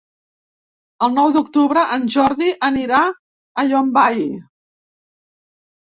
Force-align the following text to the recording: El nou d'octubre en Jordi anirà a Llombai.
El 1.07 1.13
nou 1.17 1.33
d'octubre 1.35 1.83
en 1.97 2.09
Jordi 2.17 2.49
anirà 2.69 3.03
a 3.65 3.69
Llombai. 3.69 4.27